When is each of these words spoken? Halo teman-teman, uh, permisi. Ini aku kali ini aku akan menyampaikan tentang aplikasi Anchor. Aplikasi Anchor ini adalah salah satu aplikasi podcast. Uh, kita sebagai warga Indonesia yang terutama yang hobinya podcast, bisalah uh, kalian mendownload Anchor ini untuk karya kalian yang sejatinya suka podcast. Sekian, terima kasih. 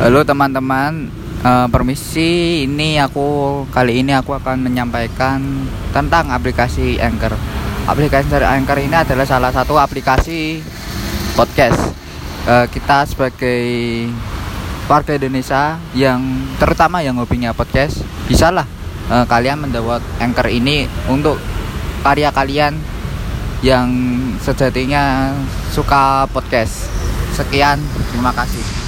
Halo 0.00 0.24
teman-teman, 0.24 1.12
uh, 1.44 1.68
permisi. 1.68 2.64
Ini 2.64 3.04
aku 3.04 3.60
kali 3.68 4.00
ini 4.00 4.16
aku 4.16 4.32
akan 4.32 4.64
menyampaikan 4.64 5.44
tentang 5.92 6.32
aplikasi 6.32 6.96
Anchor. 6.96 7.36
Aplikasi 7.84 8.32
Anchor 8.32 8.80
ini 8.80 8.96
adalah 8.96 9.28
salah 9.28 9.52
satu 9.52 9.76
aplikasi 9.76 10.64
podcast. 11.36 11.92
Uh, 12.48 12.64
kita 12.72 13.04
sebagai 13.04 13.60
warga 14.88 15.20
Indonesia 15.20 15.76
yang 15.92 16.48
terutama 16.56 17.04
yang 17.04 17.20
hobinya 17.20 17.52
podcast, 17.52 18.00
bisalah 18.24 18.64
uh, 19.12 19.28
kalian 19.28 19.68
mendownload 19.68 20.00
Anchor 20.16 20.48
ini 20.48 20.88
untuk 21.12 21.36
karya 22.00 22.32
kalian 22.32 22.72
yang 23.60 23.92
sejatinya 24.40 25.36
suka 25.76 26.24
podcast. 26.32 26.88
Sekian, 27.36 27.76
terima 28.08 28.32
kasih. 28.32 28.79